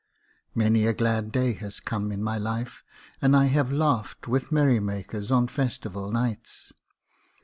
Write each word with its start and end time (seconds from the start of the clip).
Many 0.55 0.87
a 0.87 0.95
glad 0.95 1.31
day 1.31 1.53
has 1.53 1.79
come 1.79 2.11
in 2.11 2.23
my 2.23 2.39
life, 2.39 2.83
and 3.21 3.35
I 3.37 3.45
have 3.45 3.71
laughed 3.71 4.27
with 4.27 4.51
merrymakers 4.51 5.29
on 5.29 5.47
festival 5.47 6.11
nights. 6.11 6.73